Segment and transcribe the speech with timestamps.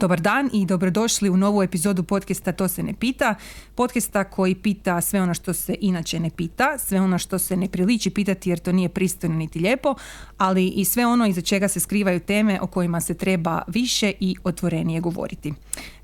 [0.00, 3.34] Dobar dan i dobrodošli u novu epizodu podcasta To se ne pita.
[3.74, 7.68] Podcasta koji pita sve ono što se inače ne pita, sve ono što se ne
[7.68, 9.94] priliči pitati jer to nije pristojno niti lijepo,
[10.36, 14.36] ali i sve ono iza čega se skrivaju teme o kojima se treba više i
[14.44, 15.54] otvorenije govoriti.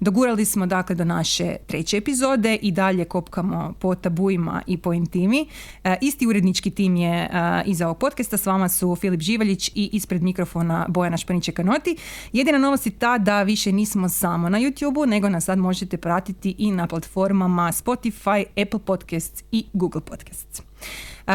[0.01, 5.47] Dogurali smo dakle do naše treće epizode i dalje kopkamo po tabuima i po intimi.
[5.85, 7.29] E, isti urednički tim je e,
[7.67, 11.97] iza ovog podcasta, s vama su Filip Živaljić i ispred mikrofona Bojana Španiće-Kanoti.
[12.33, 16.55] Jedina novost je ta da više nismo samo na YouTube, nego nas sad možete pratiti
[16.59, 20.63] i na platformama Spotify, Apple Podcasts i Google Podcasts.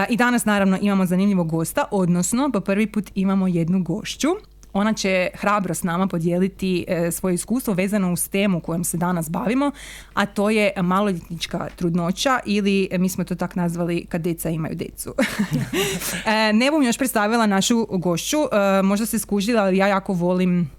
[0.10, 4.28] I danas naravno imamo zanimljivog gosta, odnosno po prvi put imamo jednu gošću.
[4.74, 9.30] Ona će hrabro s nama podijeliti e, svoje iskustvo vezano uz temu kojom se danas
[9.30, 9.72] bavimo,
[10.14, 14.76] a to je maloljetnička trudnoća ili e, mi smo to tak nazvali kad deca imaju
[14.76, 15.14] decu.
[16.26, 18.38] e, ne bom još predstavila našu gošću,
[18.84, 20.70] možda se skužila, ali ja jako volim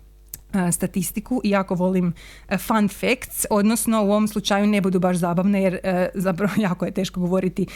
[0.72, 2.12] statistiku i jako volim
[2.48, 6.84] e, fun facts, odnosno u ovom slučaju ne budu baš zabavne jer e, zapravo jako
[6.84, 7.66] je teško govoriti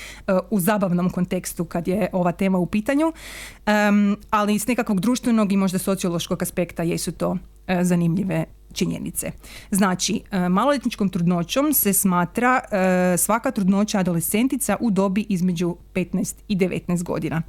[0.50, 3.12] u zabavnom kontekstu kad je ova tema u pitanju,
[4.30, 7.36] ali s nekakvog društvenog i možda sociološkog aspekta jesu to
[7.82, 9.32] zanimljive činjenice.
[9.70, 12.60] Znači, maloljetničkom trudnoćom se smatra
[13.18, 17.42] svaka trudnoća adolescentica u dobi između 15 i 19 godina.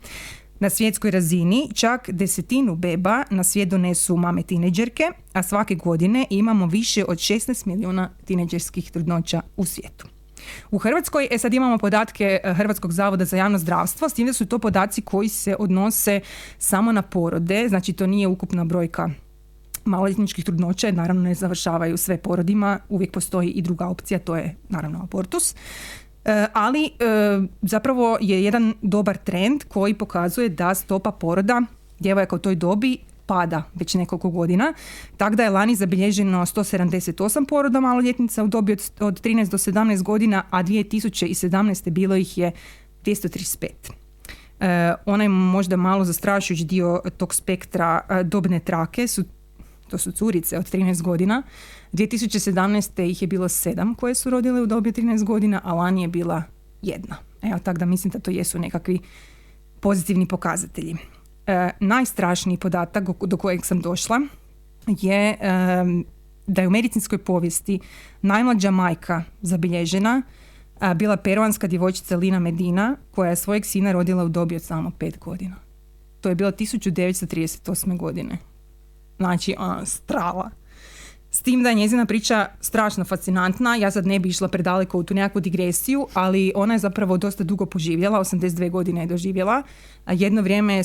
[0.60, 5.04] Na svjetskoj razini čak desetinu beba na svijet donesu mame tineđerke,
[5.34, 10.08] a svake godine imamo više od 16 milijuna tineđerskih trudnoća u svijetu.
[10.72, 14.34] U Hrvatskoj, e sad imamo podatke e, Hrvatskog zavoda za javno zdravstvo, s tim da
[14.34, 16.22] su to podaci koji se odnose
[16.58, 19.10] samo na porode, znači to nije ukupna brojka
[19.86, 25.00] maloljetničkih trudnoća, naravno ne završavaju sve porodima, uvijek postoji i druga opcija, to je naravno
[25.04, 25.56] abortus.
[26.26, 26.90] E, ali e,
[27.62, 31.62] zapravo je jedan dobar trend koji pokazuje da stopa poroda
[32.00, 34.74] djevojaka u toj dobi pada već nekoliko godina.
[35.18, 40.04] Tako da je lani zabilježeno 178 poroda maloljetnica u dobi od, od 13 do 17
[40.04, 41.90] godina, a 2017.
[41.90, 42.52] bilo ih je
[43.04, 43.68] 235.
[44.60, 49.24] E, onaj možda malo zastrašujući dio tog spektra e, dobne trake su
[49.90, 51.44] to su curice od 13 godina.
[51.96, 53.10] 2017.
[53.10, 56.44] ih je bilo sedam koje su rodile u dobi 13 godina, a lani je bila
[56.82, 57.16] jedna.
[57.42, 59.00] Evo, tako da mislim da to jesu nekakvi
[59.80, 60.96] pozitivni pokazatelji.
[61.48, 64.20] E, najstrašniji podatak do kojeg sam došla
[64.88, 65.38] je
[66.48, 67.80] da je u medicinskoj povijesti
[68.22, 70.22] najmlađa majka zabilježena
[70.96, 75.20] bila peruanska djevojčica Lina Medina koja je svojeg sina rodila u dobi od samo pet
[75.20, 75.56] godina.
[76.22, 77.98] To je bilo 1938.
[77.98, 78.38] godine.
[79.18, 80.50] Znači, ona strava.
[81.36, 85.04] S tim da je njezina priča strašno fascinantna, ja sad ne bi išla predaleko u
[85.04, 89.64] tu nekakvu digresiju, ali ona je zapravo dosta dugo poživjela, 82 godine je doživjela,
[90.06, 90.84] a jedno vrijeme je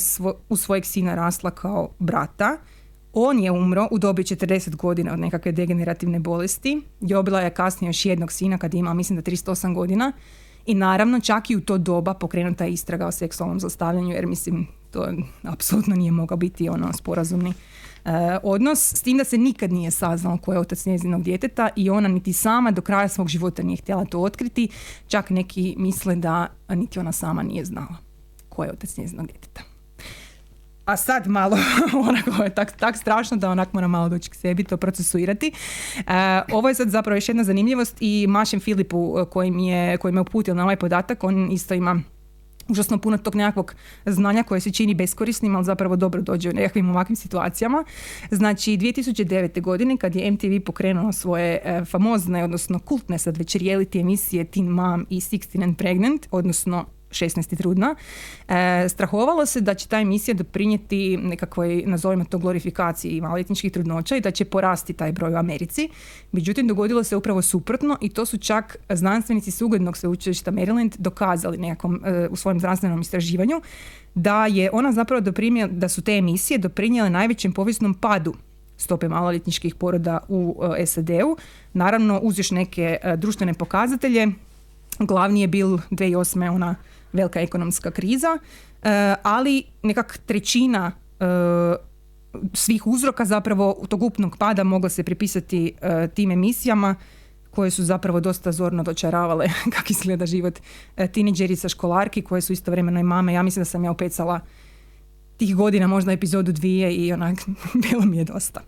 [0.49, 2.57] u svojeg sina rasla kao brata.
[3.13, 6.81] On je umro u dobi 40 godina od nekakve degenerativne bolesti.
[7.01, 10.13] Dobila je kasnije još jednog sina kad je imao, mislim da 308 godina.
[10.67, 15.09] I naravno čak i u to doba pokrenuta istraga o seksualnom zlostavljanju jer mislim to
[15.43, 17.53] apsolutno nije mogao biti ono sporazumni
[18.43, 22.09] odnos, s tim da se nikad nije saznalo ko je otac njezinog djeteta i ona
[22.09, 24.69] niti sama do kraja svog života nije htjela to otkriti,
[25.09, 28.11] čak neki misle da niti ona sama nije znala
[28.49, 29.63] ko je otac njezinog djeteta.
[30.85, 31.59] A sad malo,
[32.09, 35.53] onako je tak, tak strašno da onak mora malo doći k sebi to procesuirati.
[35.97, 36.03] E,
[36.53, 40.21] ovo je sad zapravo još jedna zanimljivost i Mašem Filipu e, koji je, koji me
[40.21, 42.03] uputio na ovaj podatak, on isto ima
[42.71, 43.75] užasno puno tog nekakvog
[44.07, 47.85] znanja koje se čini beskorisnim, ali zapravo dobro dođe u nekakvim ovakvim situacijama.
[48.31, 49.61] Znači, 2009.
[49.61, 54.69] godine kad je MTV pokrenuo svoje e, famozne, odnosno kultne sad već reality emisije Teen
[54.69, 57.95] Mom i Sixteen and Pregnant, odnosno 16 trudna.
[58.49, 64.21] E, strahovalo se da će ta emisija doprinijeti nekakvoj, nazovimo to, glorifikaciji maloljetničkih trudnoća i
[64.21, 65.89] da će porasti taj broj u Americi.
[66.33, 71.59] Međutim, dogodilo se upravo suprotno i to su čak znanstvenici s uglednog sveučilišta Maryland dokazali
[71.59, 73.61] nekakvom, e, u svojem zdravstvenom istraživanju
[74.15, 78.35] da je ona zapravo doprinijela, da su te emisije doprinijele najvećem povijesnom padu
[78.77, 81.37] stope maloljetničkih poroda u e, SAD-u.
[81.73, 84.27] Naravno, uz još neke e, društvene pokazatelje,
[84.99, 86.55] glavni je bil 2008.
[86.55, 86.75] ona
[87.13, 88.39] velika ekonomska kriza,
[88.83, 91.25] e, ali nekak trećina e,
[92.55, 96.95] svih uzroka zapravo tog upnog pada mogla se pripisati e, tim emisijama
[97.51, 100.59] koje su zapravo dosta zorno dočaravale kako izgleda život
[101.13, 103.33] tineđerica školarki koje su istovremeno i mame.
[103.33, 104.41] Ja mislim da sam ja upecala
[105.41, 107.39] tih godina, možda epizodu dvije i onak
[107.91, 108.61] bilo mi je dosta.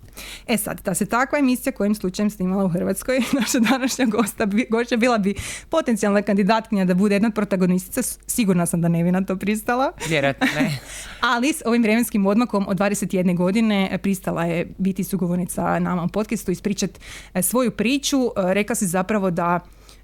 [0.47, 4.97] E sad, da se takva emisija kojim slučajem snimala u Hrvatskoj, naša današnja gosta, gošća
[4.97, 5.35] bila bi
[5.69, 9.93] potencijalna kandidatkinja da bude jedna od protagonistica, sigurna sam da ne bi na to pristala.
[10.09, 10.79] Vjerojatno ne.
[11.35, 16.51] Ali s ovim vremenskim odmakom od 21 godine pristala je biti sugovornica nama u podcastu,
[16.51, 17.01] ispričati
[17.35, 18.25] e, svoju priču.
[18.27, 19.61] E, rekla si zapravo da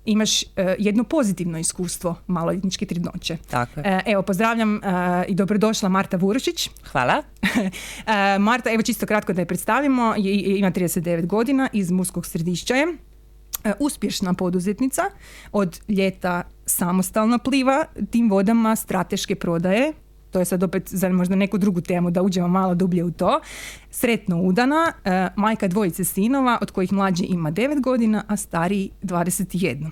[0.08, 3.36] imaš uh, jedno pozitivno iskustvo maloljetničke trudnoće.
[3.50, 3.96] Tako je.
[3.96, 4.80] Uh, evo, pozdravljam uh,
[5.28, 6.70] i dobrodošla Marta Vurušić.
[6.92, 7.22] Hvala.
[8.46, 12.86] Marta, evo čisto kratko da je predstavimo, je, ima 39 godina, iz Muskog središća je.
[13.78, 15.02] Uspješna poduzetnica,
[15.52, 19.92] od ljeta samostalno pliva tim vodama strateške prodaje,
[20.30, 23.40] to je sad opet za možda neku drugu temu da uđemo malo dublje u to.
[23.90, 29.90] Sretno udana, e, majka dvojice sinova od kojih mlađi ima 9 godina, a stariji 21.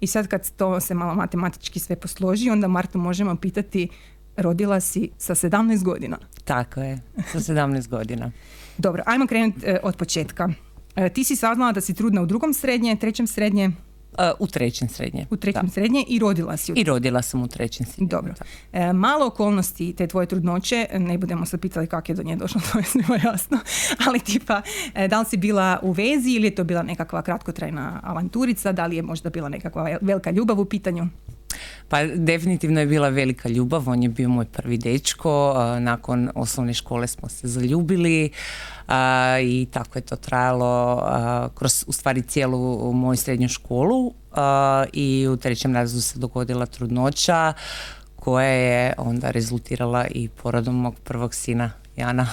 [0.00, 3.88] I sad kad to se malo matematički sve posloži, onda Martu možemo pitati
[4.36, 6.18] rodila si sa 17 godina.
[6.44, 7.00] Tako je,
[7.32, 8.30] sa 17 godina.
[8.78, 10.48] Dobro, ajmo krenuti e, od početka.
[10.96, 13.70] E, ti si saznala da si trudna u drugom srednje, trećem srednje,
[14.38, 15.26] u trećem srednje.
[15.30, 16.72] U trećem srednje i rodila si.
[16.72, 16.74] U...
[16.78, 18.08] I rodila sam u trećem srednje.
[18.08, 18.34] Dobro.
[18.72, 22.60] E, malo okolnosti te tvoje trudnoće, ne budemo se pitali kako je do nje došlo,
[22.72, 23.58] to je svima jasno,
[24.06, 24.62] ali tipa,
[24.94, 28.86] e, da li si bila u vezi ili je to bila nekakva kratkotrajna avanturica, da
[28.86, 31.08] li je možda bila nekakva velika ljubav u pitanju?
[31.88, 37.06] Pa definitivno je bila velika ljubav, on je bio moj prvi dečko, nakon osnovne škole
[37.06, 38.30] smo se zaljubili
[39.42, 41.02] i tako je to trajalo
[41.54, 44.14] kroz u stvari cijelu moju srednju školu
[44.92, 47.52] i u trećem razredu se dogodila trudnoća
[48.16, 52.26] koja je onda rezultirala i porodom mog prvog sina Jana.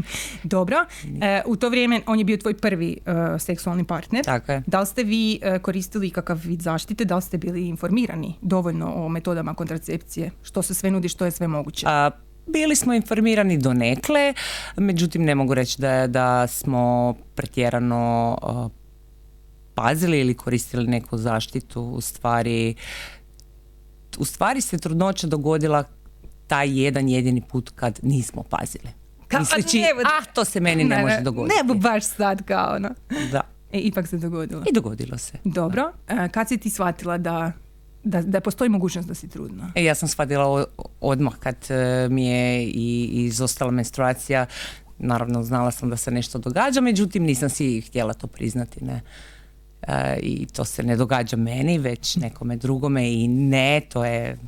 [0.42, 0.76] Dobro.
[1.20, 4.24] E, u to vrijeme on je bio tvoj prvi e, seksualni partner.
[4.24, 4.62] Tako je.
[4.66, 7.04] Da li ste vi e, koristili kakav vid zaštite?
[7.04, 10.30] Da li ste bili informirani dovoljno o metodama kontracepcije?
[10.42, 11.86] Što se sve nudi, što je sve moguće?
[11.88, 12.10] A,
[12.46, 14.34] bili smo informirani donekle,
[14.76, 18.38] međutim ne mogu reći da, da smo pretjerano
[19.74, 21.82] pazili ili koristili neku zaštitu.
[21.82, 22.74] U stvari,
[24.18, 25.84] u stvari se trudnoća dogodila
[26.46, 29.01] taj jedan jedini put kad nismo pazili.
[29.38, 31.56] Misleći, ah, to se meni ne, ne može dogoditi.
[31.66, 32.88] Ne baš sad kao ono.
[33.32, 33.40] Da.
[33.72, 34.62] E, ipak se dogodilo.
[34.70, 35.32] I dogodilo se.
[35.44, 35.92] Dobro.
[36.08, 37.52] E, kad si ti shvatila da,
[38.04, 39.72] da, da postoji mogućnost da si trudna?
[39.74, 40.64] E, ja sam shvatila
[41.00, 44.46] odmah kad e, mi je i izostala menstruacija.
[44.98, 48.84] Naravno, znala sam da se nešto događa, međutim nisam si htjela to priznati.
[48.84, 49.00] Ne.
[49.82, 54.38] E, I to se ne događa meni, već nekome drugome i ne, to je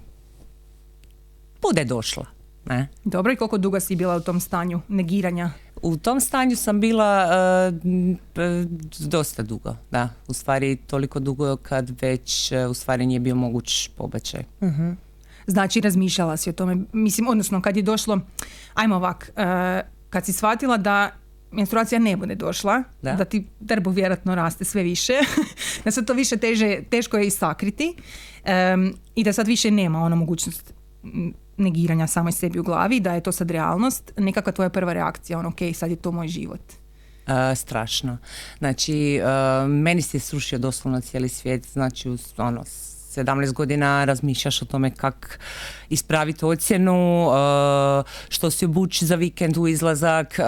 [1.62, 2.33] bude došla.
[2.66, 2.88] Ne?
[3.05, 5.50] Dobro, i koliko dugo si bila u tom stanju negiranja?
[5.82, 7.28] U tom stanju sam bila
[7.64, 7.75] uh,
[8.99, 10.08] dosta dugo, da.
[10.28, 14.44] U stvari toliko dugo kad već uh, u stvari nije bio moguć pobačaj.
[14.61, 14.94] uh
[15.46, 18.20] Znači razmišljala si o tome, mislim, odnosno kad je došlo,
[18.75, 19.44] ajmo ovak, uh,
[20.11, 21.11] kad si shvatila da
[21.50, 25.12] menstruacija ne bude došla, da, da ti drbu vjerojatno raste sve više,
[25.84, 27.94] da se to više teže, teško je i sakriti
[28.75, 30.75] um, i da sad više nema ona mogućnost
[31.56, 35.48] negiranja samoj sebi u glavi, da je to sad realnost, nekakva tvoja prva reakcija, ono,
[35.48, 36.60] ok, sad je to moj život?
[37.26, 38.18] Uh, strašno.
[38.58, 42.64] Znači, uh, meni se srušio doslovno cijeli svijet, znači, ono,
[43.16, 45.38] 17 godina razmišljaš o tome kak
[45.88, 47.34] ispraviti ocjenu, uh,
[48.28, 50.38] što se obući za vikend u izlazak.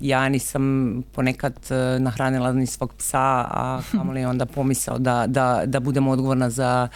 [0.00, 1.54] Ja nisam ponekad
[1.98, 6.88] nahranila ni svog psa, a kamoli onda pomisao da, da, da budem odgovorna za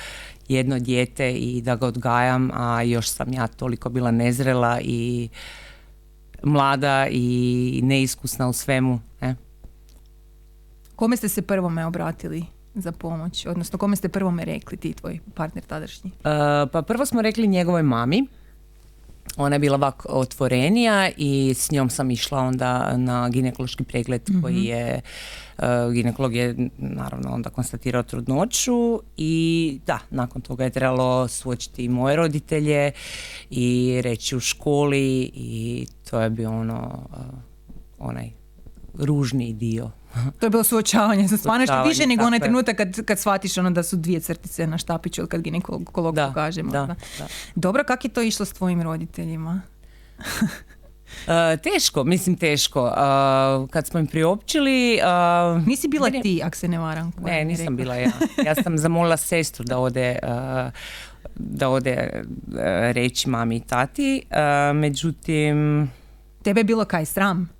[0.48, 5.28] jedno dijete i da ga odgajam, a još sam ja toliko bila nezrela i
[6.42, 9.00] mlada i neiskusna u svemu.
[9.20, 9.36] Ne?
[10.96, 13.46] Kome ste se prvome obratili za pomoć?
[13.46, 16.10] Odnosno, kome ste prvome rekli ti tvoj partner tadašnji?
[16.10, 16.22] Uh,
[16.72, 18.26] pa prvo smo rekli njegovoj mami.
[19.38, 24.54] Ona je bila ovako otvorenija i s njom sam išla onda na ginekološki pregled koji
[24.54, 24.66] mhm.
[24.66, 25.00] je
[25.58, 31.88] uh, ginekolog je naravno onda konstatirao trudnoću i da, nakon toga je trebalo suočiti i
[31.88, 32.92] moje roditelje
[33.50, 37.18] i reći u školi i to je bio ono uh,
[37.98, 38.30] onaj
[38.94, 39.90] ružni dio
[40.38, 43.82] to je bilo suočavanje sa stvarnošću više nego onaj trenutak kad, kad shvatiš ono da
[43.82, 46.62] su dvije crtice na štapiću ili kad ginekolog da, kaže.
[46.62, 46.86] Da,
[47.18, 47.26] da.
[47.54, 49.62] Dobro, kako je to išlo s tvojim roditeljima?
[50.18, 52.82] Uh, teško, mislim teško.
[52.84, 55.00] Uh, kad smo im priopćili...
[55.56, 57.12] Uh, Nisi bila ti, ako se ne varam.
[57.20, 58.10] Ne, nisam bila ja.
[58.44, 60.18] Ja sam zamolila sestru da ode
[61.34, 62.22] da ode
[62.92, 64.22] reći mami i tati.
[64.74, 65.90] Međutim...
[66.42, 67.57] Tebe je bilo kaj sram?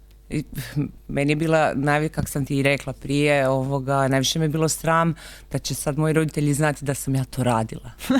[1.09, 5.15] Meni je bila, najviše kak sam ti rekla prije, ovoga, najviše mi je bilo sram
[5.53, 7.91] da će sad moji roditelji znati da sam ja to radila.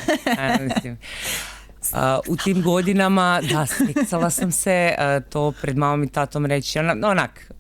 [2.29, 4.95] u tim godinama, da, smiksala sam se,
[5.29, 7.53] to pred mamom i tatom reći, onak,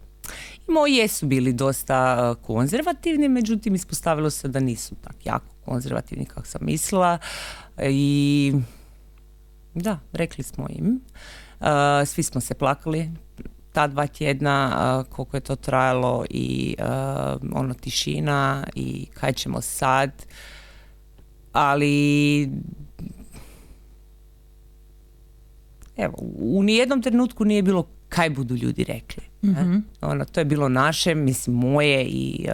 [0.68, 6.60] moji jesu bili dosta konzervativni, međutim ispostavilo se da nisu tak jako konzervativni kako sam
[6.64, 7.18] mislila
[7.82, 8.52] i
[9.74, 11.00] da, rekli smo im.
[12.06, 13.10] Svi smo se plakali
[13.72, 16.76] ta dva tjedna koliko je to trajalo i
[17.52, 20.26] ono tišina i kaj ćemo sad
[21.52, 22.42] ali
[25.96, 30.68] evo u nijednom trenutku nije bilo kaj budu ljudi rekli mm ono, to je bilo
[30.68, 32.48] naše mislim moje i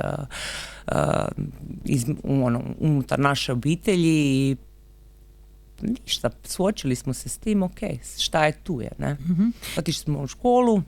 [1.85, 4.57] iz, ono, unutar naše obitelji i
[5.83, 7.79] ništa, suočili smo se s tim, ok,
[8.19, 9.15] šta je tu je, ne?
[9.15, 10.83] mm Otišli smo u školu.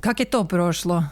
[0.00, 1.04] Kako je to prošlo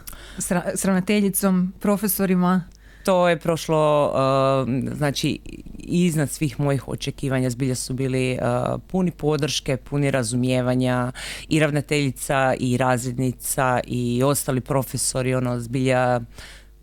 [0.75, 2.65] s, ravnateljicom, profesorima?
[3.05, 5.39] To je prošlo, uh, znači,
[5.79, 11.13] iznad svih mojih očekivanja zbilja su bili uh, puni podrške, puni razumijevanja
[11.49, 16.21] i ravnateljica i razrednica i ostali profesori, ono, zbilja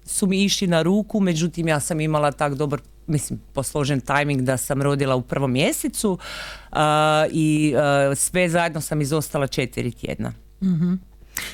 [0.05, 4.57] su mi išli na ruku, međutim ja sam imala tak dobar mislim, posložen tajming da
[4.57, 6.77] sam rodila u prvom mjesecu uh,
[7.31, 10.33] i uh, sve zajedno sam izostala četiri tjedna.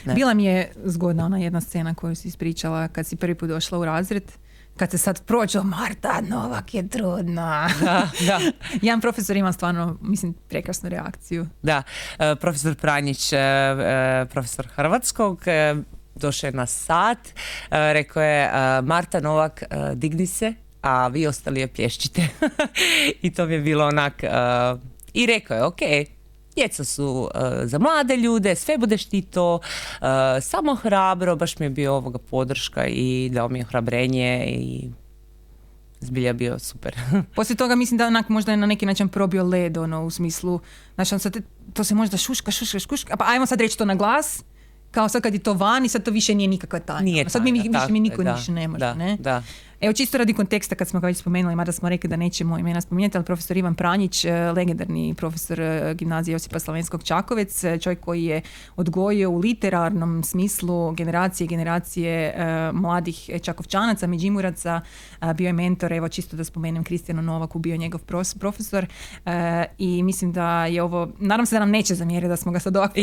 [0.05, 3.49] Mm Bila mi je zgodna ona jedna scena koju si ispričala kad si prvi put
[3.49, 4.31] došla u razred
[4.77, 7.69] kad se sad prođe, Marta Novak je trudna.
[7.79, 8.39] Da, da.
[8.81, 11.47] Jedan profesor ima stvarno, mislim, prekrasnu reakciju.
[11.61, 11.83] Da,
[12.19, 13.33] uh, profesor Pranjić,
[14.29, 15.41] profesor Hrvatskog,
[16.15, 17.17] došao je na sat,
[17.69, 18.51] rekao je
[18.81, 19.63] Marta Novak,
[19.95, 22.27] digni se, a vi ostali je plješćite.
[23.21, 24.23] I to mi je bilo onak...
[25.13, 25.79] I rekao je, ok,
[26.57, 30.07] djeca su uh, za mlade ljude, sve budeš ti to, uh,
[30.41, 34.89] samo hrabro, baš mi je bio ovoga podrška i dao mi je hrabrenje i
[35.99, 36.95] zbilja bio super.
[37.35, 40.59] Poslije toga mislim da onak možda je na neki način probio led, ono, u smislu,
[40.95, 41.37] znači on sad,
[41.73, 44.43] to se možda šuška, šuška, šuška, pa ajmo sad reći to na glas,
[44.91, 47.01] kao sad kad je to van i sad to više nije nikakva tajna.
[47.01, 49.17] Nije tajna, sad mi, više mi niko ništa ne može, da, ne?
[49.19, 49.43] Da.
[49.81, 52.81] Evo čisto radi konteksta kad smo ga već spomenuli, mada smo rekli da nećemo imena
[52.81, 57.99] spominjati, ali profesor Ivan Pranjić, e, legendarni profesor e, gimnazije Josipa Slavenskog Čakovec, e, čovjek
[57.99, 58.41] koji je
[58.75, 62.33] odgojio u literarnom smislu generacije i generacije
[62.73, 64.81] mladih Čakovčanaca, Međimuraca,
[65.35, 68.01] bio je mentor, evo čisto da spomenem Kristijanu Novaku, bio je njegov
[68.39, 68.85] profesor
[69.77, 72.75] i mislim da je ovo, nadam se da nam neće zamjeriti da smo ga sad
[72.75, 72.93] ovako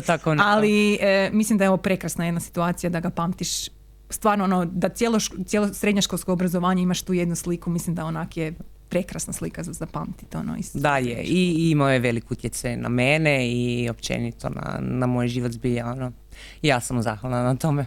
[0.00, 0.98] tako ali
[1.32, 3.68] mislim da je ovo prekrasna jedna situacija da ga pamtiš
[4.10, 8.54] stvarno ono, da cijelo, cijelo srednjoškolsko obrazovanje imaš tu jednu sliku, mislim da onak je
[8.88, 10.36] prekrasna slika za zapamtiti.
[10.36, 10.78] Ono, isto.
[10.78, 15.52] Da je, i, imao je velik utjecaj na mene i općenito na, na moj život
[15.52, 15.86] zbilja.
[15.86, 16.12] Ono.
[16.62, 17.86] Ja sam zahvalna na tome.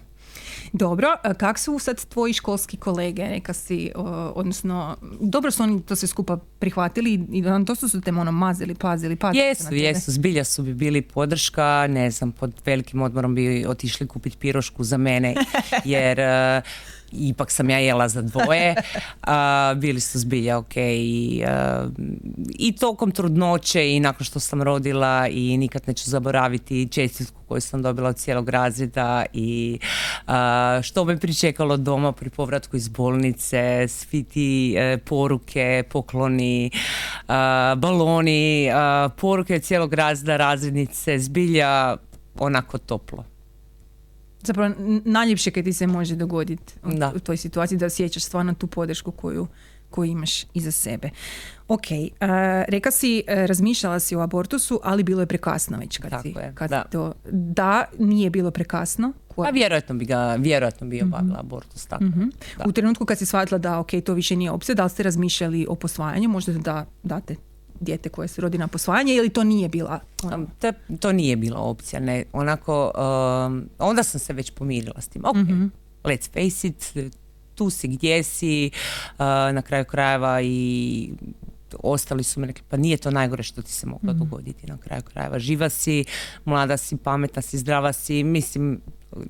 [0.74, 1.08] Dobro,
[1.38, 3.92] kak su sad tvoji školski kolege, neka si,
[4.36, 8.76] odnosno, dobro su oni to sve skupa prihvatili i to su su te ono mazili,
[8.76, 9.46] pazili, pazili.
[9.46, 14.38] Jesu, jesu, zbilja su bi bili podrška, ne znam, pod velikim odmorom bi otišli kupiti
[14.38, 15.36] pirošku za mene,
[15.86, 16.20] jer
[17.12, 18.76] ipak sam ja jela za dvoje,
[19.22, 21.44] a, bili su zbilja ok i,
[22.60, 27.82] i tokom trudnoće i nakon što sam rodila i nikad neću zaboraviti čestitku koju sam
[27.82, 29.80] dobila od cijelog razreda i
[30.84, 36.72] što me pričekalo doma pri povratku iz bolnice, svi ti e, poruke, pokloni,
[37.78, 38.70] baloni,
[39.18, 41.98] poruke od cijelog razreda, razrednice, zbilja
[42.40, 43.37] onako toplo
[44.48, 44.74] zapravo
[45.06, 46.74] najljepše kad ti se može dogoditi
[47.16, 49.48] u toj situaciji da osjećaš stvarno tu podršku koju,
[49.90, 51.10] koju imaš iza sebe.
[51.68, 52.28] Ok, uh,
[52.68, 56.70] reka si, uh, razmišljala si o abortusu, ali bilo je prekasno već kad, si, kad
[56.70, 56.84] da.
[56.92, 57.14] to...
[57.32, 59.14] Da, nije bilo prekasno.
[59.30, 62.04] A pa vjerojatno bi ga, vjerojatno bi obavila mm abortus, tako.
[62.04, 62.32] Mm-hmm.
[62.66, 65.66] U trenutku kad si shvatila da ok, to više nije opcija, da li ste razmišljali
[65.70, 67.36] o posvajanju, možda da date
[67.80, 70.00] dijete koje se rodi na posvajanje ili to nije bila?
[70.24, 70.48] Ono?
[70.60, 72.24] To, to nije bila opcija, ne.
[72.34, 72.92] Onako,
[73.48, 75.26] um, onda sam se već pomirila s tim.
[75.26, 75.72] Ok, mm
[76.04, 76.94] let's face it,
[77.56, 81.10] tu si gdje si, uh, na kraju krajeva i
[81.84, 84.78] ostali su mi rekli pa nije to najgore što ti se moglo mm dogoditi na
[84.78, 85.40] kraju krajeva.
[85.40, 86.06] Živa si,
[86.46, 88.82] mlada si, pametna si, zdrava si, mislim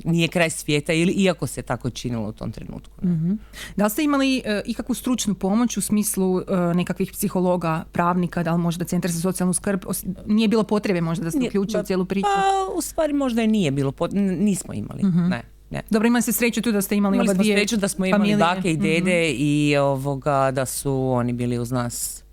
[0.05, 3.05] nije kraj svijeta ili iako se tako činilo u tom trenutku.
[3.05, 3.39] mm
[3.75, 6.43] Da li ste imali uh, ikakvu stručnu pomoć u smislu e,
[6.73, 9.83] nekakvih psihologa, pravnika, da li možda centar za socijalnu skrb,
[10.25, 12.23] nije bilo potrebe možda da se uključi u cijelu priču?
[12.23, 13.93] Pa u stvari možda i nije bilo,
[14.39, 15.43] nismo imali, mm ne.
[15.69, 15.81] Ne.
[15.89, 18.35] Dobro, imali ste sreću tu da ste imali, imali oba dvije sreću da smo imali
[18.35, 19.37] bake i dede mhm.
[19.37, 22.23] i ovoga da su oni bili uz nas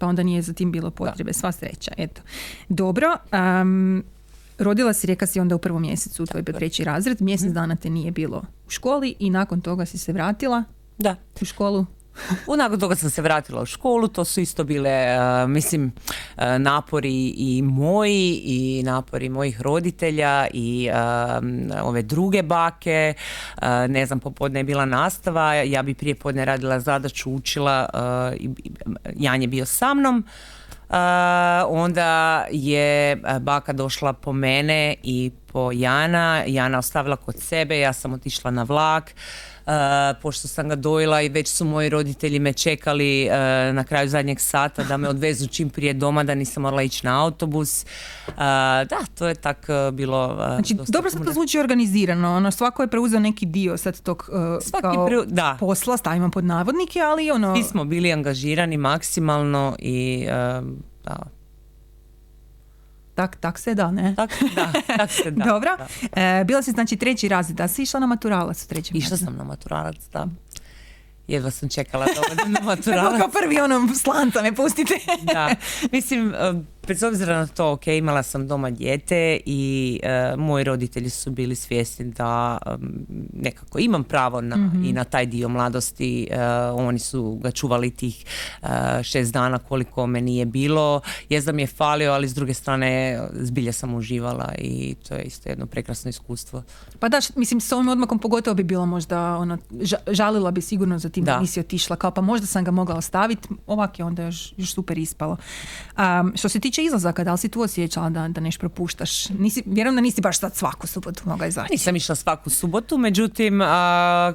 [0.00, 1.32] pa onda nije za tim bilo potrebe.
[1.32, 2.22] Sva sreća, eto.
[2.68, 3.16] Dobro,
[3.62, 4.04] um,
[4.60, 7.54] rodila si, reka si onda u prvom mjesecu, to je bio treći razred, mjesec mhm.
[7.54, 10.64] dana te nije bilo u školi i nakon toga si se vratila
[10.98, 11.16] da.
[11.40, 11.86] u školu.
[12.46, 15.92] U nakon toga sam se vratila u školu, to su isto bile, uh, mislim,
[16.36, 20.90] uh, napori i moji i napori mojih roditelja i
[21.40, 23.14] um, ove druge bake.
[23.56, 27.88] Uh, ne znam, popodne je bila nastava, ja bi prije podne radila zadaću, učila,
[28.36, 28.50] i
[29.16, 30.24] Jan je bio sa mnom.
[31.68, 38.12] Onda je baka došla po mene i po Jana, Jana ostavila kod sebe, ja sam
[38.12, 39.10] otišla na vlak,
[40.22, 43.28] pošto sam ga dojela i već su moji roditelji me čekali
[43.72, 47.24] na kraju zadnjeg sata da me odvezu čim prije doma, da nisam morala ići na
[47.24, 47.86] autobus.
[48.36, 50.34] Da, to je tak bilo...
[50.34, 54.30] Znači, dobro se to zvuči organizirano, ono, svako je preuzeo neki dio sad tog
[54.62, 55.56] Svaki kao da.
[55.60, 57.56] posla, stavimo pod navodnike, ali ono...
[57.56, 60.26] Svi smo bili angažirani maksimalno i
[61.04, 61.16] da,
[63.20, 64.14] tak, tak se da, ne?
[64.16, 65.44] Tak, da, tak se da.
[65.52, 65.76] Dobro.
[66.12, 69.36] E, bila si znači treći razred, da si išla na maturalac u trećem Išla sam
[69.36, 70.26] na maturalac, da.
[71.28, 73.20] Jedva sam čekala da na maturalac.
[73.20, 74.94] Kao prvi onom slanta me pustite.
[75.22, 75.54] da,
[75.92, 76.34] mislim,
[76.86, 81.54] bez obzira na to, ok, imala sam doma dijete i uh, moji roditelji su bili
[81.54, 82.58] svjesni da
[83.32, 84.84] nekako imam pravo na, mhm.
[84.84, 86.28] i na taj dio mladosti.
[86.30, 86.36] Uh,
[86.86, 88.24] oni su ga čuvali tih
[88.62, 88.68] uh,
[89.02, 91.00] šest dana koliko me nije bilo.
[91.28, 95.48] Jezda mi je falio, ali s druge strane zbilja sam uživala i to je isto
[95.48, 96.62] jedno prekrasno iskustvo.
[96.98, 99.58] Pa da, mislim, s ovim odmakom pogotovo bi bilo možda, ono,
[100.10, 103.48] žalila bi sigurno za tim da, nisi otišla, kao pa možda sam ga mogla ostaviti,
[103.66, 105.36] ovak je onda još, još super ispalo.
[105.96, 109.28] Um, što se tiče tiče izlazaka, da li si tu osjećala da, da nešto propuštaš?
[109.28, 111.72] Nisi, vjerujem da nisi baš sad svaku subotu mogla izaći.
[111.72, 114.32] Nisam išla svaku subotu, međutim, a,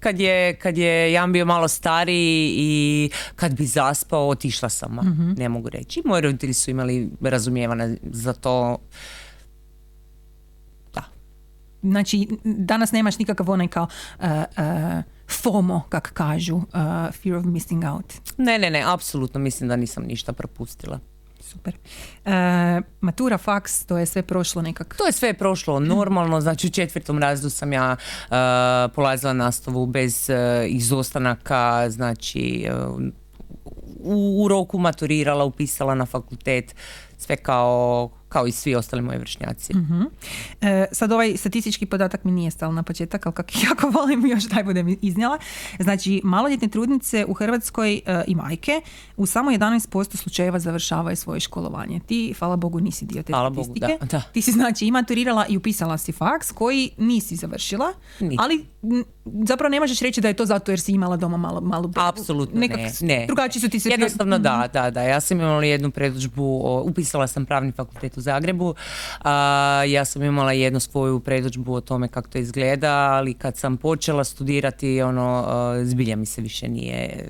[0.00, 5.34] kad je, kad je Jan bio malo stariji i kad bi zaspao, otišla sam, mm
[5.36, 6.02] ne mogu reći.
[6.04, 8.78] Moji roditelji su imali razumijevane za to.
[10.94, 11.02] Da.
[11.82, 13.86] Znači, danas nemaš nikakav onaj kao
[14.18, 15.02] uh, uh,
[15.42, 16.64] FOMO, kak kažu, uh,
[17.22, 18.12] fear of missing out.
[18.36, 21.11] Ne, ne, ne, apsolutno mislim da nisam ništa propustila.
[21.42, 21.74] Super.
[22.24, 24.96] E, matura, faks, to je sve prošlo nekako?
[24.96, 28.36] To je sve prošlo normalno, znači u četvrtom razredu sam ja uh,
[28.94, 30.36] polazila nastavu bez uh,
[30.70, 32.68] izostanaka, znači
[33.98, 36.74] u, u roku maturirala, upisala na fakultet,
[37.18, 39.72] sve kao kao i svi ostali moji vršnjaci.
[39.72, 40.12] uh
[40.60, 44.44] E, sad ovaj statistički podatak mi nije stalo na početak, ali kako jako volim još
[44.44, 45.38] daj budem iznijela.
[45.80, 48.80] Znači, maloljetne trudnice u Hrvatskoj e, i majke
[49.16, 52.00] u samo 11% slučajeva završavaju svoje školovanje.
[52.06, 53.98] Ti, hvala Bogu, nisi dio te statistike.
[54.00, 54.22] da, da.
[54.32, 57.92] Ti si znači i maturirala i upisala si faks koji nisi završila,
[58.38, 58.64] ali
[59.24, 62.60] zapravo ne možeš reći da je to zato jer si imala doma malo, malo Apsolutno
[62.60, 63.24] ne, ne.
[63.26, 63.88] Drugačiji su ti se...
[63.88, 64.72] Jednostavno da, mhm.
[64.72, 65.02] da, da.
[65.02, 68.74] Ja sam imala jednu predužbu, upisala sam pravni fakultet u Zagrebu.
[69.20, 73.76] A, ja sam imala jednu svoju predođbu o tome kako to izgleda, ali kad sam
[73.76, 75.44] počela studirati, ono,
[75.84, 77.28] zbilja mi se više nije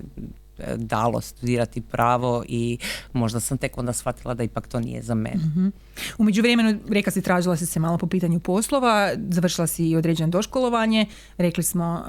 [0.77, 2.79] dalo studirati pravo i
[3.12, 5.37] možda sam tek onda shvatila da ipak to nije za mene.
[5.37, 5.73] Mm-hmm.
[6.19, 10.29] U međuvremenu, reka si, tražila si se malo po pitanju poslova, završila si i određeno
[10.29, 11.07] doškolovanje,
[11.38, 12.05] rekli smo,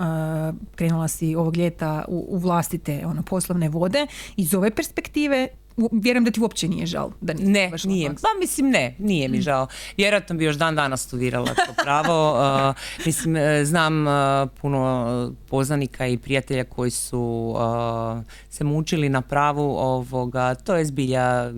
[0.76, 4.08] krenula si ovog ljeta u, u vlastite ono, poslovne vode.
[4.36, 5.48] Iz ove perspektive
[5.92, 8.10] vjerujem da ti uopće nije žal da nisi Ne, nije.
[8.10, 9.42] Pa mislim ne, nije mi mm.
[9.42, 9.68] žao.
[9.98, 12.34] Vjerojatno bi još dan danas studirala to pravo.
[12.70, 14.14] Uh, mislim, e, znam uh,
[14.62, 20.56] puno poznanika i prijatelja koji su uh, se mučili na pravu ovoga.
[20.56, 21.52] To je zbilja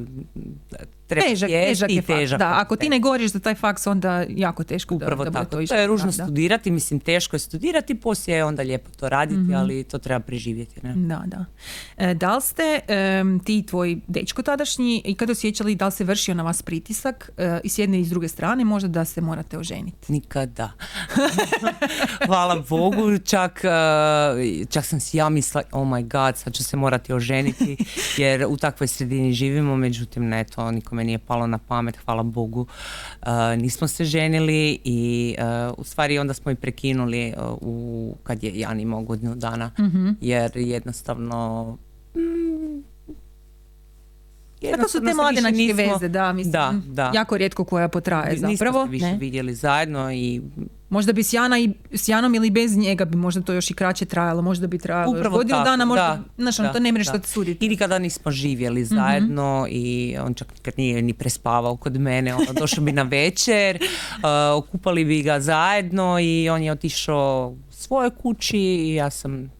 [1.07, 2.39] težak, težak je težak.
[2.39, 5.61] Da, ako ti ne govoriš za taj faks, onda jako teško Upravo da, da tako.
[5.61, 9.39] to, to je ružno studirati, mislim teško je studirati, poslije je onda lijepo to raditi,
[9.39, 9.55] mm-hmm.
[9.55, 10.79] ali to treba preživjeti.
[10.83, 10.93] Ne?
[10.95, 11.45] Da, da.
[11.97, 12.79] E, da li ste
[13.21, 17.29] um, ti tvoj dečko tadašnji i kad osjećali da li se vršio na vas pritisak
[17.37, 20.11] uh, i s jedne i s druge strane možda da se morate oženiti?
[20.11, 20.71] Nikada.
[22.25, 26.77] Hvala Bogu, čak, uh, čak sam si ja mislila, oh my god, sad ću se
[26.77, 27.77] morati oženiti
[28.17, 32.23] jer u takvoj sredini živimo, međutim ne, to niko me nije palo na pamet, hvala
[32.23, 32.67] Bogu.
[33.21, 33.27] Uh,
[33.57, 38.59] nismo se ženili i uh, u stvari onda smo i prekinuli uh, u, kad je
[38.59, 41.77] Jan imao godinu dana, mm jer jednostavno
[42.15, 42.83] mm,
[44.71, 47.11] Tako su te mladenačke veze, da, mislim, da, da.
[47.13, 48.79] jako rijetko koja potraje zapravo.
[48.79, 49.17] Nismo se više ne?
[49.17, 50.41] vidjeli zajedno i
[50.89, 53.73] Možda bi s, Jana i, s Janom ili bez njega bi možda to još i
[53.73, 56.91] kraće trajalo, možda bi trajalo Upravo godinu tako, dana, možda, da, znaš, ono, to ne
[56.91, 57.65] mreš što suditi.
[57.65, 58.95] I nikada nismo živjeli mhm.
[58.95, 63.79] zajedno i on čak kad nije ni prespavao kod mene, ono, došao bi na večer,
[63.81, 64.23] uh,
[64.57, 69.51] okupali bi ga zajedno i on je otišao svoje kući i ja sam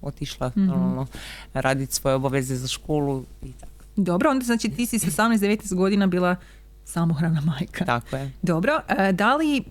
[0.00, 0.72] otišla mm-hmm.
[0.72, 1.06] ono,
[1.54, 3.84] raditi svoje obaveze za školu i tako.
[3.96, 6.36] Dobro, onda znači ti si sa 18-19 godina bila
[6.84, 7.84] samohrana majka.
[7.84, 8.32] Tako je.
[8.42, 9.64] Dobro, e, da li...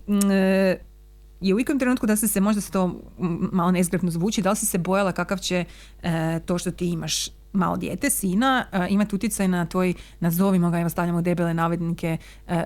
[1.44, 3.00] E, je u ikom trenutku da si se, možda se to
[3.52, 5.64] malo nezgrapno zvuči, da li si se bojala kakav će
[6.02, 10.80] e, to što ti imaš malo dijete, sina, uh, imati utjecaj na tvoj, nazovimo ga,
[10.80, 12.16] evo stavljamo debele navednike,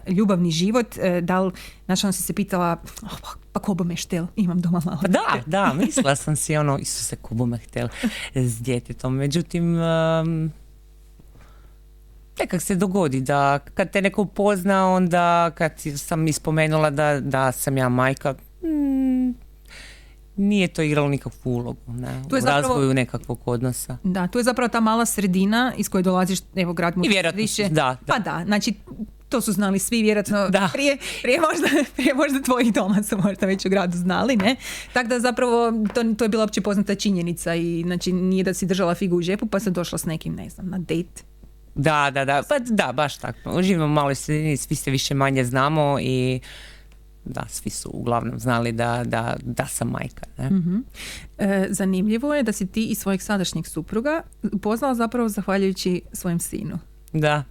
[0.09, 0.87] ljubavni život,
[1.23, 1.53] da li,
[1.85, 5.09] znači ono si se pitala, oh, pa, pa ko me štel, imam doma malo pa
[5.09, 7.88] Da, da, mislila sam si ono, Isuse, ko me htel
[8.35, 10.53] s djetetom, međutim, um,
[12.38, 17.77] nekak se dogodi da kad te neko pozna, onda kad sam ispomenula da, da sam
[17.77, 19.35] ja majka, mm,
[20.37, 23.99] nije to igralo nikakvu ulogu ne, to je u zapravo, razvoju nekakvog odnosa.
[24.05, 27.62] Da, tu je zapravo ta mala sredina iz koje dolaziš, evo grad mu više.
[27.62, 27.99] Da, da.
[28.07, 28.75] Pa da, znači
[29.29, 30.71] to su znali svi vjerojatno da.
[30.73, 34.57] Prije, prije, možda, prije možda tvojih doma su možda već u gradu znali, ne?
[34.92, 38.66] Tako da zapravo to, to je bila opće poznata činjenica i znači nije da si
[38.66, 41.23] držala figu u džepu pa se došla s nekim, ne znam, na date
[41.79, 43.62] da, da, da, pa da, baš tako.
[43.62, 46.40] Živimo u maloj sredini, svi se više manje znamo i
[47.29, 50.27] da, svi su uglavnom znali da, da, da sam majka.
[50.38, 50.49] Ne?
[50.49, 50.83] uh
[51.71, 56.79] zanimljivo je da si ti i svojeg sadašnjeg supruga upoznala zapravo zahvaljujući svojem sinu.
[57.12, 57.45] Da.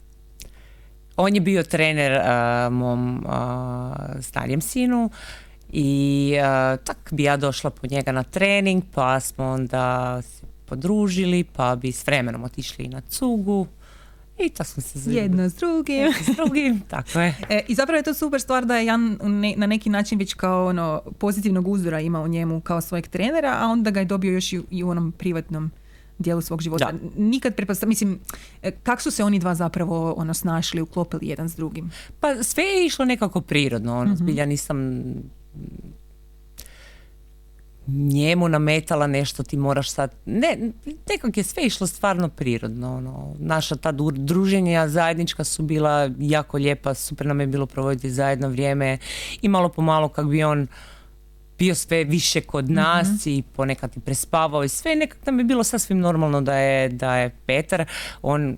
[1.18, 3.32] On je bio trener uh, mom uh,
[4.22, 5.10] starijem sinu
[5.70, 11.44] i uh, tak bi ja došla po njega na trening pa smo onda se podružili
[11.44, 13.68] pa bi s vremenom otišli na cugu
[14.40, 16.14] i to smo se Jedno s drugim.
[16.24, 17.36] s drugim, tako je.
[17.50, 19.18] E, I zapravo je to super stvar da je Jan
[19.56, 23.68] na neki način već kao ono, pozitivnog uzora ima u njemu kao svojeg trenera, a
[23.68, 25.72] onda ga je dobio još i, u onom privatnom
[26.20, 26.92] dijelu svog života.
[26.92, 27.22] Da.
[27.24, 28.20] Nikad pretpostavljam, mislim,
[28.62, 31.92] e, kako su se oni dva zapravo ono snašli, uklopili jedan s drugim?
[32.20, 35.04] Pa sve je išlo nekako prirodno, ono, mm zbilja nisam
[37.88, 40.58] njemu nametala nešto ti moraš sad, ne,
[41.10, 46.94] nekak je sve išlo stvarno prirodno, ono, naša ta druženja zajednička su bila jako lijepa,
[46.94, 48.98] super nam je bilo provoditi zajedno vrijeme
[49.42, 50.68] i malo po malo kak bi on
[51.60, 52.74] bio sve više kod mhm.
[52.74, 56.90] nas i ponekad i prespavao i sve, nekak nam je bilo sasvim normalno da je,
[56.90, 57.86] da je Petar,
[58.22, 58.58] on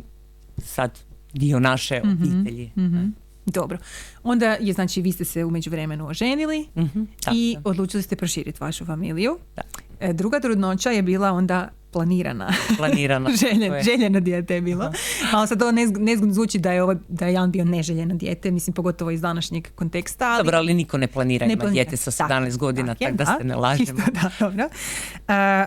[0.57, 0.99] sad
[1.33, 2.71] dio naše mm obitelji.
[2.77, 3.07] Mhm.
[3.49, 3.77] Dobro.
[4.23, 7.01] Onda je, znači, vi ste se u međuvremenu oženili mm
[7.33, 9.37] i odlučili ste proširiti vašu familiju.
[9.55, 9.61] Da.
[9.99, 12.53] E, druga trudnoća je bila onda planirana.
[12.77, 13.29] Planirana.
[13.41, 14.91] Željen, željeno dijete je bilo.
[15.33, 18.73] Malo sad to nezgodno zvuči da je, ovo, da je Jan bio neželjeno dijete, mislim
[18.73, 20.29] pogotovo iz današnjeg konteksta.
[20.29, 20.43] Ali...
[20.43, 23.55] Dobro, ali niko ne planira ne ima dijete sa 17 godina, tako da, se ne
[23.55, 23.99] lažemo.
[24.21, 24.65] da, dobro.
[24.65, 24.69] Uh,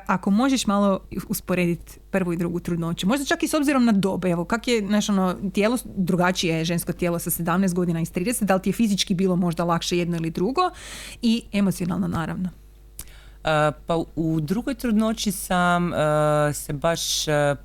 [0.06, 4.30] ako možeš malo usporediti prvu i drugu trudnoću, možda čak i s obzirom na dobe,
[4.30, 8.44] evo, kak je naš ono, tijelo, drugačije je žensko tijelo sa 17 godina i 30,
[8.44, 10.70] da li ti je fizički bilo možda lakše jedno ili drugo
[11.22, 12.61] i emocionalno naravno.
[13.86, 15.92] Pa u drugoj trudnoći sam
[16.52, 17.00] se baš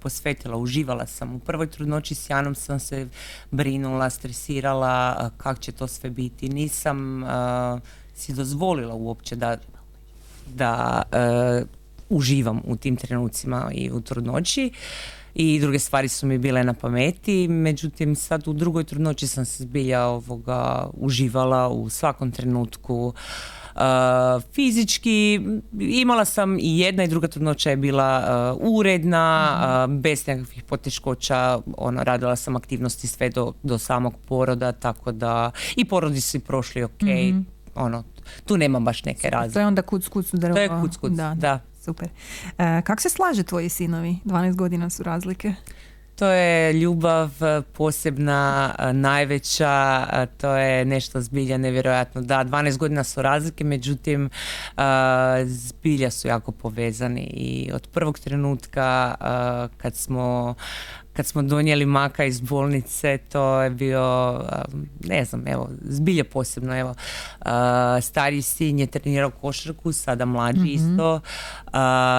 [0.01, 1.35] posvetila, uživala sam.
[1.35, 3.07] U prvoj trudnoći s Janom sam se
[3.51, 6.49] brinula, stresirala kako će to sve biti.
[6.49, 7.23] Nisam
[8.15, 9.57] si dozvolila uopće da,
[10.55, 11.01] da
[12.09, 14.71] uživam u tim trenucima i u trudnoći
[15.35, 19.63] i druge stvari su mi bile na pameti, međutim sad u drugoj trudnoći sam se
[19.63, 23.13] zbilja ovoga uživala u svakom trenutku
[24.53, 25.41] fizički
[25.79, 28.23] imala sam i jedna i druga trudnoća je bila
[28.59, 34.71] uh, uredna, uh, bez nekakvih poteškoća, ono, radila sam aktivnosti sve do, do samog poroda,
[34.71, 38.03] tako da i porodi su prošli ok, mm ono,
[38.45, 39.53] tu nema baš neke razlike.
[39.53, 41.35] To je onda kuc kuc To je kuc kuc, da.
[41.37, 41.59] da.
[41.81, 42.09] Super.
[42.57, 44.17] kako se slaže tvoji sinovi?
[44.25, 45.53] 12 godina su razlike.
[46.17, 50.05] To je ljubav e, posebna, e, najveća,
[50.37, 52.21] to je nešto zbilja nevjerojatno.
[52.21, 54.81] Da, 12 godina su razlike, međutim e,
[55.45, 59.15] zbilja su jako povezani i od prvog trenutka
[59.77, 60.55] kad smo
[61.17, 64.39] kad smo donijeli maka iz bolnice, to je bio,
[65.03, 67.47] ne znam, evo, zbilje posebno, evo, uh,
[68.01, 71.21] stari sin je trenirao košarku, sada mlađi mm isto,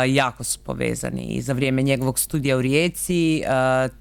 [0.08, 1.22] jako su povezani.
[1.22, 3.42] I za vrijeme njegovog studija u Rijeci,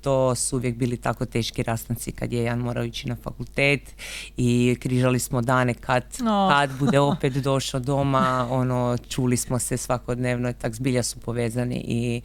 [0.02, 3.96] to su uvijek bili tako teški rastanci kad je Jan morao ići na fakultet
[4.38, 6.04] i križali smo dane kad,
[6.50, 12.22] kad bude opet došao doma, ono, čuli smo se svakodnevno, tak zbilja su povezani i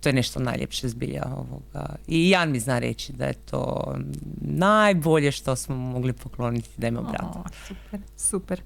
[0.00, 1.94] to je nešto najljepše zbilja ovoga.
[2.06, 3.94] I Jan mi zna reći da je to
[4.40, 7.44] najbolje što smo mogli pokloniti da ima brata.
[7.68, 8.62] super, super.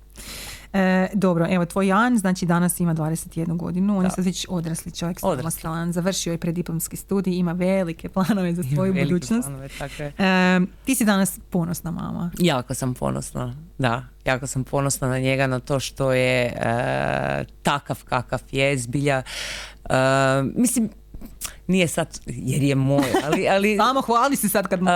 [0.75, 4.93] E, dobro, evo tvoj Jan, znači danas ima 21 godinu, on je sad već odrasli
[4.93, 9.49] čovjek, samostalan, završio je prediplomski studij, ima velike planove za svoju budućnost.
[9.49, 10.13] Planove, tako je.
[10.19, 12.31] E, ti si danas ponosna mama.
[12.39, 14.05] Jako sam ponosna, da.
[14.25, 19.23] Jako sam ponosna na njega, na to što je e, takav kakav je, zbilja.
[19.91, 19.95] E,
[20.57, 20.91] mislim,
[21.67, 23.49] nije sad, jer je moj, ali...
[23.49, 24.83] ali Samo hvali se sad kad.
[24.83, 24.89] Uh,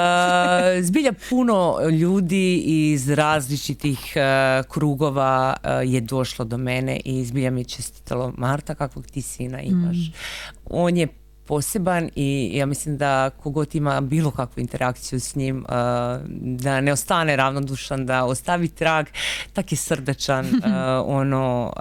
[0.82, 7.60] zbilja puno ljudi iz različitih uh, krugova uh, je došlo do mene i zbilja mi
[7.60, 9.96] je čestitalo Marta kakvog ti sina imaš.
[10.70, 11.08] On je
[11.46, 15.68] poseban i ja mislim da kogod ima bilo kakvu interakciju s njim uh,
[16.40, 19.06] da ne ostane ravnodušan, da ostavi trag,
[19.52, 20.52] tak je srdečan, uh,
[21.04, 21.72] ono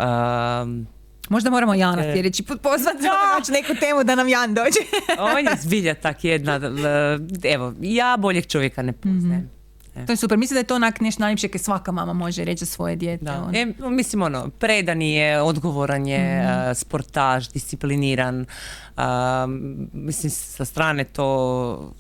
[0.64, 0.88] um,
[1.30, 2.14] Možda moramo Jana E.
[2.14, 2.98] sljedeći put pozvati
[3.36, 4.80] naći neku temu da nam Jan dođe.
[5.34, 6.64] on je zbilja tak jedna, uh,
[7.46, 9.50] evo, ja boljeg čovjeka ne poznajem.
[10.06, 10.38] to je super.
[10.38, 13.26] Mislim da je to onak nešto najljepše kaj svaka mama može reći za svoje dijete.
[13.26, 13.34] Da.
[13.38, 13.52] ono.
[13.54, 16.50] E, mislim ono, predani je, odgovoran je, Mhm.
[16.50, 18.46] a, sportaž, discipliniran.
[18.98, 19.46] a,
[19.94, 21.94] mislim, sa strane to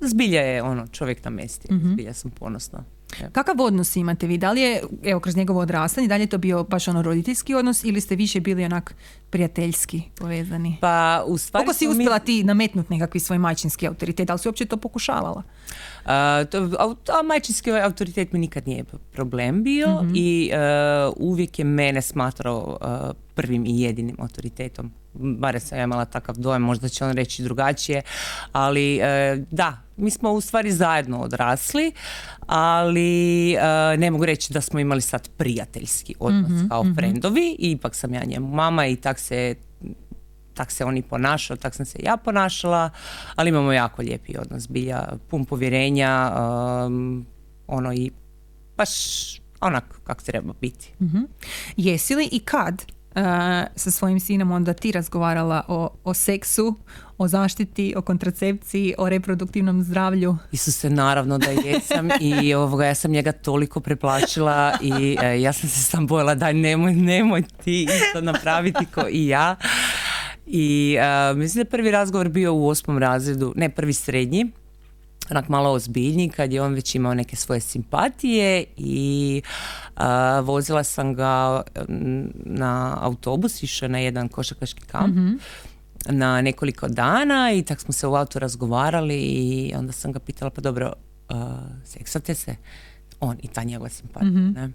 [0.00, 1.74] zbilja je ono, čovjek na mesti.
[1.74, 1.92] Mhm.
[1.92, 2.84] Zbilja sam ponosna.
[3.32, 4.38] Kakav odnos imate vi?
[4.38, 7.54] Da li je, evo, kroz njegovo odrastanje, da li je to bio baš ono roditeljski
[7.54, 8.94] odnos ili ste više bili onak
[9.30, 10.76] prijateljski povezani?
[10.80, 10.94] Pa,
[11.26, 14.26] u stvari Kako si smo mi- uspjela ti nametnuti nekakvi svoj majčinski autoritet?
[14.26, 15.42] Da li si uopće to pokušavala?
[16.04, 20.12] A, to, a, a majčinski autoritet mi nikad nije problem bio Mhm.
[20.14, 20.56] i e,
[21.16, 24.92] uvijek je mene smatrao e, prvim i jedinim autoritetom.
[25.14, 28.02] Bare sam ja imala takav dojam, možda će on reći drugačije,
[28.52, 31.92] ali e, da, mi smo u stvari zajedno odrasli,
[32.46, 37.94] ali e, ne mogu reći da smo imali sad prijateljski odnos Mhm, kao frendovi, ipak
[37.94, 39.54] sam ja njemu mama i tak se
[40.54, 42.90] tak se on i ponašao, tak sam se ja ponašala,
[43.34, 46.32] ali imamo jako lijepi odnos, bilja pun povjerenja,
[46.86, 47.26] um,
[47.66, 48.10] ono i
[48.76, 48.90] baš
[49.60, 50.92] onak kako treba biti.
[51.02, 51.22] Mhm.
[51.76, 52.84] Jesi li i kad
[53.76, 56.74] sa svojim sinom onda ti razgovarala o, o seksu,
[57.18, 60.36] o zaštiti, o kontracepciji, o reproduktivnom zdravlju?
[60.52, 65.68] Isuse, naravno da jesam i ovoga, ja sam njega toliko preplašila i e, ja sam
[65.70, 69.56] se sam bojala daj nemoj, nemoj ti isto napraviti ko i ja.
[70.46, 74.52] I e, mislim da je prvi razgovor bio u osmom razredu, ne prvi srednji,
[75.30, 79.42] onak malo ozbiljniji kad je on već imao neke svoje simpatije i
[79.96, 85.16] a, vozila sam ga mm, na autobus, išao na jedan košarkaški kamp
[86.06, 90.50] na nekoliko dana i tak smo se u autu razgovarali i onda sam ga pitala
[90.50, 90.92] pa dobro,
[91.30, 91.36] uh,
[91.84, 92.56] seksate se?
[93.20, 94.70] On i ta njegova simpatija, ne?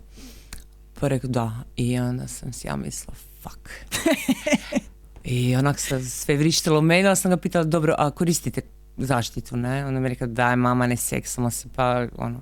[0.99, 3.69] Pa rekao da i onda sam si ja mislila fuck.
[5.23, 8.61] I onak se sve vrištilo u meni, ali sam ga pitala dobro, a koristite
[8.99, 9.85] zaštitu, ne?
[9.85, 12.41] Onda mi je rekao daj mama ne seksamo se, pa ono...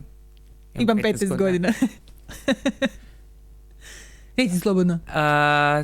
[0.76, 1.74] Imam 15 godina.
[4.38, 5.00] Reci slobodno.
[5.08, 5.84] A,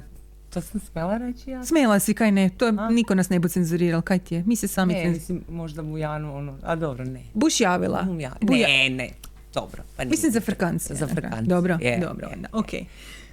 [0.50, 1.64] to sam smjela reći ja?
[1.64, 2.90] Smela si, kaj ne, to je, A?
[2.90, 4.44] niko nas ne bu cenzurirao, kaj ti je?
[4.44, 7.22] Mi se sami Ne, mislim, možda Bujanu, ono, a dobro, ne.
[7.34, 8.08] Buš javila.
[8.20, 8.34] Ja.
[8.42, 9.10] Buja- Ne, ne,
[9.54, 9.84] dobro.
[9.98, 10.96] Pa Mislim za frkancije.
[10.96, 12.28] Za frkancije, Dobro, je, dobro.
[12.28, 12.48] je, onda.
[12.48, 12.52] je.
[12.54, 12.88] Ok.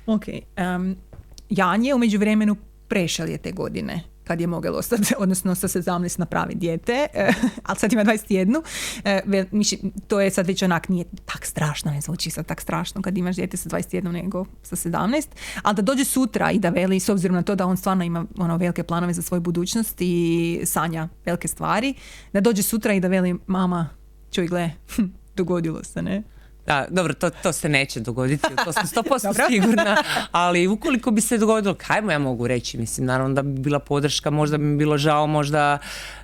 [0.08, 0.24] Ok.
[0.76, 0.96] Um,
[1.50, 2.56] Jan je u međuvremenu
[2.88, 7.32] prešao je te godine kad je mogel ostati, odnosno sa 17 napravi dijete, eh,
[7.66, 8.62] ali sad ima 21.
[9.04, 9.22] Eh,
[10.08, 13.36] to je sad već onak, nije tak strašno, ne zvuči sad tak strašno kad imaš
[13.36, 15.26] dijete sa 21 nego sa 17,
[15.62, 18.26] ali da dođe sutra i da veli, s obzirom na to da on stvarno ima
[18.38, 21.94] ono velike planove za svoju budućnost i sanja velike stvari,
[22.32, 23.88] da dođe sutra i da veli mama,
[24.30, 24.70] čuj gle,
[25.36, 26.22] dogodilo se, ne?
[26.70, 29.46] Da, dobro, to, to se neće dogoditi, to sam 100% Dobro.
[29.48, 29.96] sigurna,
[30.32, 33.78] ali ukoliko bi se dogodilo, kaj mu ja mogu reći, mislim, naravno da bi bila
[33.78, 35.78] podrška, možda bi mi bilo žao, možda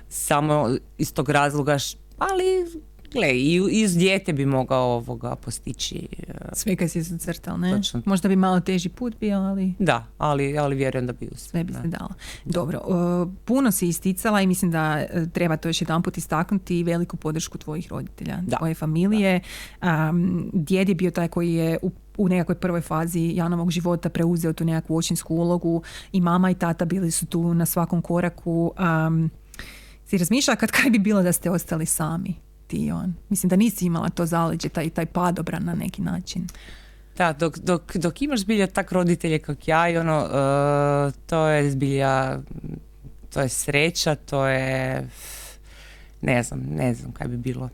[0.09, 1.77] samo iz tog razloga,
[2.17, 2.65] ali
[3.13, 7.75] gle, i iz dijete bi mogao ovoga postići, e, Sve kaj si zacrtal, ne?
[7.75, 8.01] Točno.
[8.05, 11.49] Možda bi malo teži put bio, ali da, ali, ali vjerujem da bi uspio.
[11.49, 11.81] sve bi da.
[11.81, 12.09] se dalo.
[12.45, 16.83] Dobro, uh, puno si isticala i mislim da uh, treba to još jedan put istaknuti
[16.83, 18.57] veliku podršku tvojih roditelja, Da.
[18.57, 19.41] tvoje familije.
[19.81, 24.53] Um, djed je bio taj koji je u u nekakvoj prvoj fazi Janovog života preuzeo
[24.53, 28.71] tu nekakvu očinsku ulogu i mama i tata bili su tu na svakom koraku.
[29.07, 29.29] Um,
[30.05, 33.13] si razmišlja kad kaj bi bilo da ste ostali sami ti on?
[33.29, 36.47] Mislim da nisi imala to zaleđe, taj, taj padobran na neki način.
[37.17, 41.71] Da, dok, dok, dok imaš zbilja tak roditelje kak ja i ono, e, to je
[41.71, 42.39] zbilja,
[43.33, 45.07] to je sreća, to je,
[46.21, 47.69] ne znam, ne znam kaj bi bilo.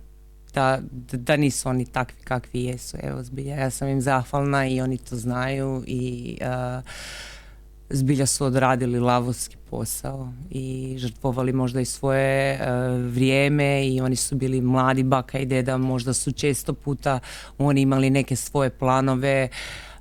[0.54, 0.80] Da,
[1.12, 5.16] da, nisu oni takvi kakvi jesu, evo zbilja, ja sam im zahvalna i oni to
[5.16, 6.82] znaju i e,
[7.94, 12.60] zbilja su odradili lavovski posao i žrtvovali možda i svoje e,
[12.98, 17.20] vrijeme i oni su bili mladi baka i deda, možda su često puta
[17.58, 19.50] oni imali neke svoje planove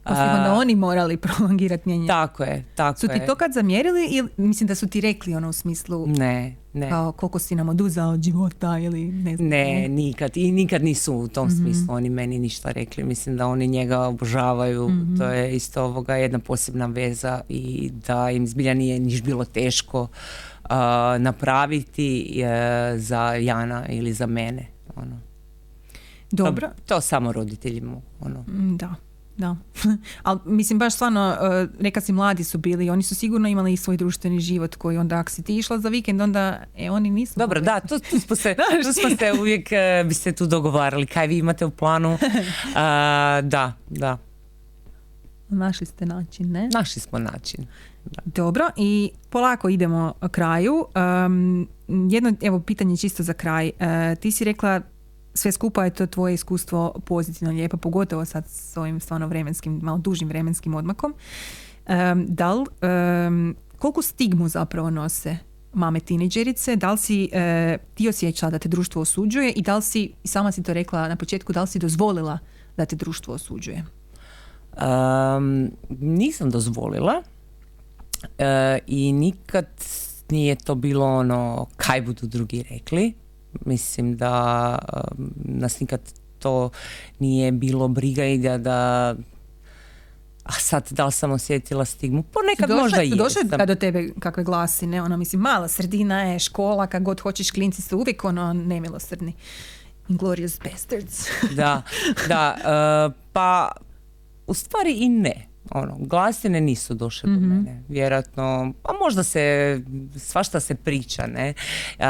[0.05, 2.09] Pa su onda oni morali prolongirati mijenjanje.
[2.09, 3.26] Tako je, tako Su ti je.
[3.26, 6.88] to kad zamjerili ili mislim da su ti rekli ono u smislu Ne, ne.
[6.88, 9.48] kao koliko si nam oduzao od života ili ne znam.
[9.48, 10.37] Ne, nikad.
[10.37, 11.56] I nikad nisu u tom Mhm.
[11.56, 13.04] smislu oni meni ništa rekli.
[13.04, 14.88] Mislim da oni njega obožavaju.
[14.88, 15.16] Mhm.
[15.16, 20.06] To je isto ovoga jedna posebna veza i da im zbilja nije niš bilo teško
[20.64, 22.48] a, napraviti e,
[22.96, 24.66] za Jana ili za mene.
[24.96, 25.18] Ono.
[26.30, 26.68] Dobro.
[26.68, 28.02] To, to samo roditelji mogu.
[28.20, 28.44] Ono.
[28.76, 28.94] Da,
[29.37, 29.57] da.
[30.23, 33.77] Ali mislim baš stvarno, uh, reka si mladi su bili, oni su sigurno imali i
[33.77, 37.38] svoj društveni život koji onda ako si ti išla za vikend, onda e, oni nisu.
[37.38, 37.66] Dobro, mogli.
[37.66, 41.27] da, tu, tu smo se, tu smo se uvijek e, bi se tu dogovarali kaj
[41.27, 42.18] vi imate u planu.
[42.75, 44.18] A, da, da,
[45.49, 46.68] Našli ste način, ne?
[46.73, 47.66] našli smo način.
[48.25, 50.87] Dobro, i polako idemo kraju.
[51.27, 53.71] Um, jedno, evo, pitanje čisto za kraj.
[53.81, 54.81] Uh, ti si rekla
[55.35, 59.99] sve skupa je to tvoje iskustvo pozitivno lijepo, pogotovo sad s ovim stvarno vremenskim, malo
[59.99, 61.14] dužim vremenskim odmakom.
[61.88, 62.66] Um, da li,
[63.27, 65.38] um, koliko stigmu zapravo nose
[65.73, 66.77] mame tineđerice?
[66.77, 70.53] Da li si e, ti osjećala da te društvo osuđuje i da li si, sama
[70.53, 72.38] si to rekla na početku, da li si dozvolila
[72.77, 73.85] da te društvo osuđuje?
[74.73, 77.23] Um, nisam dozvolila
[78.38, 79.66] e, i nikad
[80.31, 83.14] nije to bilo ono kaj budu drugi rekli.
[83.64, 84.78] Mislim da
[85.18, 86.00] um, nas nikad
[86.38, 86.70] to
[87.18, 89.14] nije bilo briga i da, da
[90.44, 92.22] a sad da li sam osjetila stigmu?
[92.22, 93.58] Ponekad Su došle- možda i jesam.
[93.58, 97.50] kad do tebe kakve glasi, ne, ono, mislim, mala sredina je, škola, kad god hoćeš,
[97.50, 99.32] klinci su uvijek ono nemilosrdni.
[100.08, 101.28] Inglorious bastards.
[101.56, 101.82] Da,
[102.28, 103.72] da, e, pa
[104.46, 105.51] u stvari i ne.
[105.74, 107.82] Ono, glasine nisu došle do mene.
[107.88, 109.80] Vjerojatno, pa možda se,
[110.16, 111.54] svašta se priča, ne.
[111.98, 112.06] E,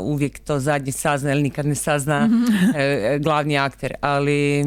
[0.00, 2.28] uvijek to zadnji sazna ili nikad ne sazna
[2.78, 4.66] e, glavni akter, ali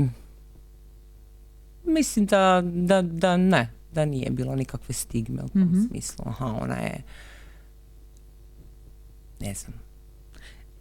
[1.84, 6.26] mislim da, da, da ne, da nije bilo nikakve stigme u tom smislu.
[6.28, 7.04] Aha, ona je
[9.40, 9.74] ne znam,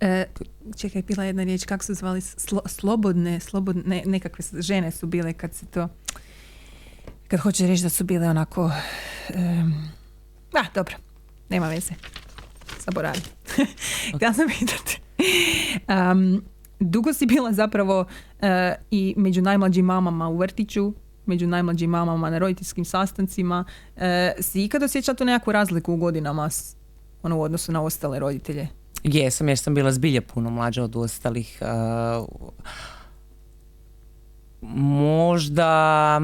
[0.01, 0.27] E,
[0.77, 5.07] čekaj, bila je jedna riječ, kako su zvali, Slo- slobodne, slobodne, ne, nekakve žene su
[5.07, 5.89] bile kad se to,
[7.31, 8.71] kad hoće reći da su bile onako,
[9.29, 9.75] em,
[10.55, 10.95] a, dobro,
[11.49, 11.93] nema veze,
[12.81, 13.23] zaboravim.
[14.15, 15.01] Htjela sam pitati.
[15.89, 16.43] Em,
[16.81, 18.05] dugo si bila zapravo
[18.41, 20.93] e, i među najmlađim mamama u vrtiću,
[21.27, 23.65] među najmlađim mamama na roditeljskim sastancima.
[23.97, 26.77] E, si ikad osjećala tu nekakvu razliku u godinama s-
[27.23, 28.69] ono, u odnosu na ostale roditelje?
[29.05, 31.59] Jesam, jer sam bila zbilja puno mlađa od ostalih.
[32.21, 32.29] Uh,
[34.63, 36.21] možda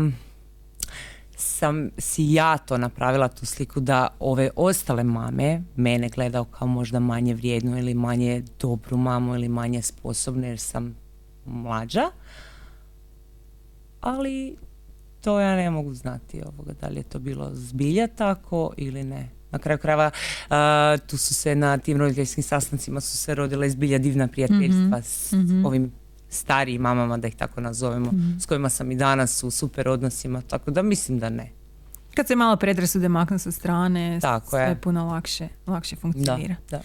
[1.58, 7.00] sam si ja to napravila tu sliku da ove ostale mame mene gledao kao možda
[7.00, 10.96] manje vrijednu ili manje dobru mamu ili manje sposobnu jer sam
[11.46, 12.10] mlađa.
[14.00, 14.56] Ali
[15.20, 19.28] to ja ne mogu znati ovoga, da li je to bilo zbilja tako ili ne.
[19.50, 20.10] Na kraju krajeva
[20.50, 25.32] a, tu su se na tim roditeljskim sastancima su se rodila zbilja divna prijateljstva s
[25.64, 25.92] ovim
[26.36, 30.70] starijim mamama, da ih tako nazovemo, s kojima sam i danas u super odnosima, tako
[30.70, 31.55] da mislim da ne.
[32.16, 34.80] Kad se malo predrasude maknu sa strane, Tako sve je.
[34.80, 36.54] puno lakše, lakše Da, funkcionira.
[36.70, 36.80] da.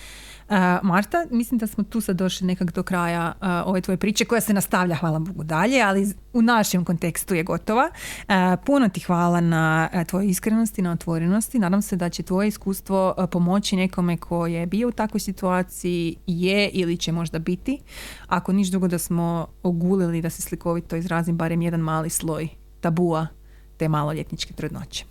[0.49, 4.25] Uh, Marta, mislim da smo tu sad došli nekak do kraja uh, ove tvoje priče
[4.25, 7.89] koja se nastavlja, hvala Bogu, dalje, ali u našem kontekstu je gotova.
[8.19, 8.33] Uh,
[8.65, 11.59] puno ti hvala na uh, tvojoj iskrenosti, na otvorenosti.
[11.59, 16.15] Nadam se da će tvoje iskustvo uh, pomoći nekome ko je bio u takvoj situaciji,
[16.27, 17.79] je ili će možda biti.
[18.27, 22.47] Ako niš drugo da smo ogulili, da se slikovito izrazim, barem jedan mali sloj
[22.81, 23.27] tabua
[23.77, 25.10] te maloljetničke trudnoće.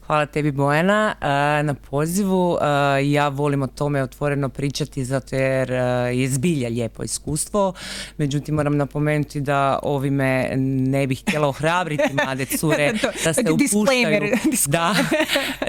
[0.11, 2.57] Hvala tebi Bojana e, na pozivu.
[2.61, 5.77] E, Ja volim o tome otvoreno pričati zato jer e,
[6.13, 7.73] je zbilja lijepo iskustvo.
[8.17, 12.93] Međutim, moram napomenuti da ovime ne bih htjela ohrabriti mlade cure
[13.23, 14.31] da se upuštaju
[14.67, 14.95] da,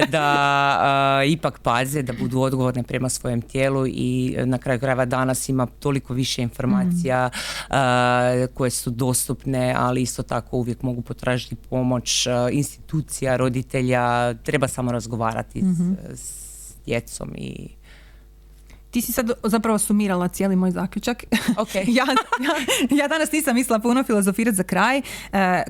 [0.09, 5.67] da ipak paze, da budu odgovorne prema svojem tijelu i na kraju krajeva danas ima
[5.67, 7.31] toliko više informacija
[7.71, 14.93] e, koje su dostupne, ali isto tako uvijek mogu potražiti pomoć institucija, roditelja, treba samo
[14.93, 15.63] razgovarati
[16.15, 17.69] s, s djecom i
[18.93, 21.25] Ti si sad zapravo sumirala cijeli moj zaključak.
[21.57, 21.75] Ok.
[21.99, 22.07] ja,
[22.41, 22.55] ja,
[22.91, 24.99] ja danas nisam mislila puno filozofirati za kraj.
[24.99, 25.03] E,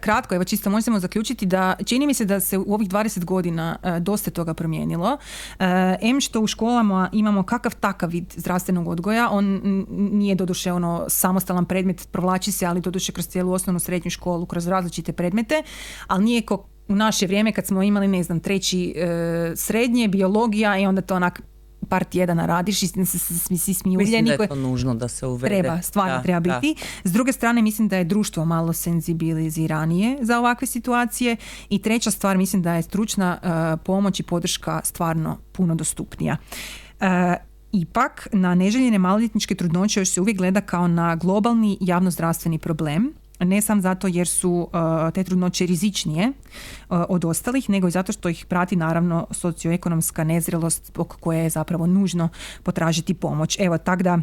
[0.01, 3.77] kratko, evo čisto možemo zaključiti da čini mi se da se u ovih 20 godina
[3.83, 5.19] e, dosta toga promijenilo.
[5.59, 11.05] E, em što u školama imamo kakav takav vid zdravstvenog odgoja, on nije doduše ono
[11.09, 15.63] samostalan predmet, provlači se, ali doduše kroz cijelu osnovnu srednju školu, kroz različite predmete,
[16.07, 20.79] ali nije ko u naše vrijeme kad smo imali, ne znam, treći e, srednje, biologija
[20.79, 21.43] i onda to onak
[21.89, 23.19] par tjedana radiš i se
[23.59, 25.55] svi smiju Mislim da je to nužno da se uvede.
[25.55, 26.61] Treba, stvarno Da, treba da.
[26.61, 26.83] biti.
[27.05, 31.37] S druge strane, mislim da je društvo malo senzibiliziranije za ovakve situacije.
[31.69, 36.37] I treća stvar, mislim da je stručna e, pomoć i podrška stvarno puno dostupnija.
[37.01, 37.37] E,
[37.73, 43.13] ipak, na neželjene maloljetničke trudnoće još se uvijek gleda kao na globalni javnozdravstveni problem,
[43.45, 44.69] ne sam zato jer su
[45.09, 46.33] e, te trudnoće rizičnije e,
[46.89, 51.87] od ostalih, nego i zato što ih prati naravno socioekonomska nezrelost zbog koje je zapravo
[51.87, 52.29] nužno
[52.63, 53.57] potražiti pomoć.
[53.61, 54.19] Evo, tak da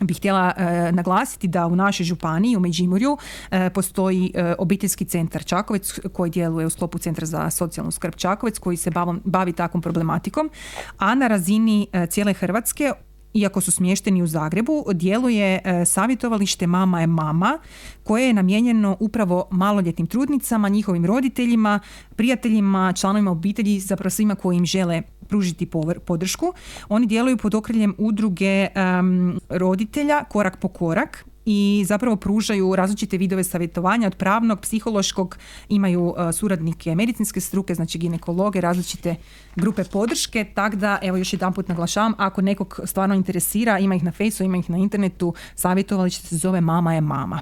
[0.00, 3.18] bih htjela e, naglasiti da u našoj županiji, u Međimurju,
[3.50, 8.58] e, postoji e, obiteljski centar Čakovec koji djeluje u sklopu Centra za socijalnu skrb Čakovec
[8.58, 10.50] koji se bavom- bavi takvom problematikom,
[10.98, 12.92] a na razini e, cijele Hrvatske
[13.34, 17.58] iako su smješteni u Zagrebu, djeluje e, savjetovalište Mama je mama,
[18.04, 21.80] koje je namijenjeno upravo maloljetnim trudnicama, njihovim roditeljima,
[22.16, 25.70] prijateljima, članovima obitelji, zapravo svima koji im žele pružiti
[26.06, 26.52] podršku.
[26.88, 33.44] Oni djeluju pod okriljem udruge em, roditelja korak po korak i zapravo pružaju različite vidove
[33.44, 35.38] savjetovanja od pravnog, psihološkog,
[35.68, 39.16] imaju e, suradnike medicinske struke, znači ginekologe, različite
[39.56, 44.04] grupe podrške, tako da evo još jedan put naglašavam, ako nekog stvarno interesira, ima ih
[44.04, 47.40] na fejsu, ima ih na internetu, savjetovalište se zove Mama je mama.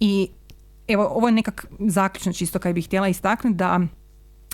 [0.00, 0.28] I
[0.88, 3.80] evo, ovo je nekak zaključno čisto kaj bih htjela istaknuti da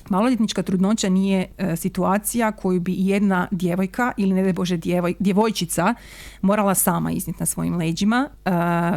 [0.09, 5.95] maloljetnička trudnoća nije e, situacija koju bi jedna djevojka ili ne daj Bože djevoj, djevojčica
[6.43, 8.29] morala sama iznijeti na svojim leđima.
[8.45, 8.51] E,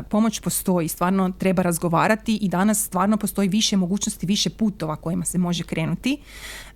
[0.09, 5.37] pomoć postoji, stvarno treba razgovarati i danas stvarno postoji više mogućnosti, više putova kojima se
[5.37, 6.17] može krenuti.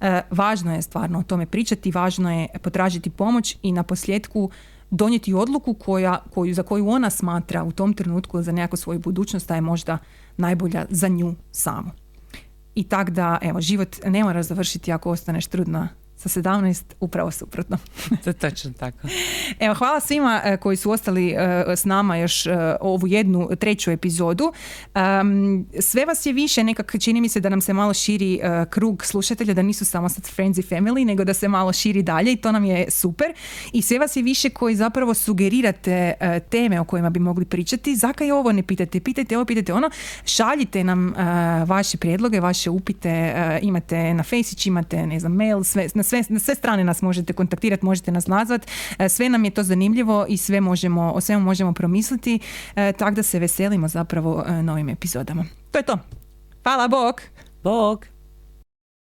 [0.02, 4.50] E, važno je stvarno o tome pričati, važno je potražiti pomoć i na posljedku
[4.92, 9.48] donijeti odluku koja, koju, za koju ona smatra u tom trenutku za nekakvu svoju budućnost
[9.48, 9.98] da je možda
[10.38, 11.92] najbolja za nju samu.
[12.80, 17.78] I tak da, evo, život ne mora završiti ako ostaneš trudna sa 17, upravo suprotno.
[18.24, 18.98] To je točno tako.
[19.60, 23.92] Evo, hvala svima e, koji su ostali e, s nama još e, ovu jednu treću
[23.92, 24.54] epizodu.
[25.80, 28.40] Sve vas je više, nekak čini mi se da nam se malo širi
[28.70, 32.32] krug slušatelja, da nisu samo sad friends i family, nego da se malo širi dalje
[32.32, 33.34] i to nam je super.
[33.74, 36.14] I sve vas je više koji zapravo sugerirate
[36.50, 37.96] teme o kojima bi mogli pričati.
[37.96, 39.00] Zakaj ovo ne pitate?
[39.00, 39.90] Pitajte ovo, pitajte ono.
[40.26, 41.14] Šaljite nam
[41.66, 43.34] vaše prijedloge, vaše upite.
[43.62, 47.34] imate na Fejsić, imate, ne znam, mail, sve, na, sve, na sve strane nas možete
[47.34, 48.68] kontaktirati, možete nas nazvat.
[49.00, 52.40] E, sve nam je to zanimljivo i sve možemo, o svemu možemo promisliti.
[52.76, 55.46] E, tako da se veselimo zapravo e, novim epizodama.
[55.72, 55.98] To je to.
[56.64, 57.22] Hvala, Bog!
[57.64, 58.19] Bog!